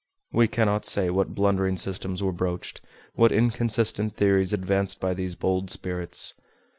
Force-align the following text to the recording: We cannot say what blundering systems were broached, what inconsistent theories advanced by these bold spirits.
We 0.31 0.47
cannot 0.47 0.83
say 0.85 1.11
what 1.11 1.35
blundering 1.35 1.77
systems 1.77 2.23
were 2.23 2.31
broached, 2.31 2.81
what 3.13 3.31
inconsistent 3.31 4.15
theories 4.15 4.51
advanced 4.51 4.99
by 4.99 5.13
these 5.13 5.35
bold 5.35 5.69
spirits. 5.69 6.33